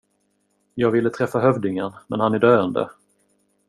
[0.75, 2.89] Jag ville träffa hövdingen men han är döende.